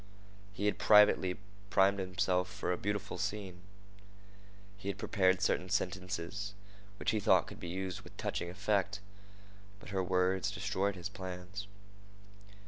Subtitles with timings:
[0.51, 1.37] He had privately
[1.69, 3.61] primed himself for a beautiful scene.
[4.75, 6.55] He had prepared certain sentences
[6.97, 8.99] which he thought could be used with touching effect.
[9.79, 11.67] But her words destroyed his plans.